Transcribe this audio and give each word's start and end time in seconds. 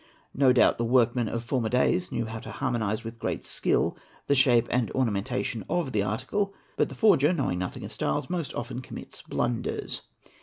No 0.33 0.51
doubt 0.51 0.79
the 0.79 0.83
workman 0.83 1.29
of 1.29 1.43
former 1.43 1.69
days 1.69 2.11
knew 2.11 2.25
how 2.25 2.39
to 2.39 2.51
harmonize 2.51 3.03
with 3.03 3.19
great 3.19 3.45
skill 3.45 3.95
the 4.25 4.33
shape 4.33 4.65
and 4.71 4.89
ornamentation 4.93 5.63
of 5.69 5.91
the 5.91 6.01
article. 6.01 6.55
But 6.75 6.89
the 6.89 6.95
forger, 6.95 7.31
knowing 7.33 7.59
nothing 7.59 7.85
of 7.85 7.93
styles, 7.93 8.27
most 8.27 8.51
often 8.55 8.81
commits 8.81 9.21
blunders. 9.21 10.01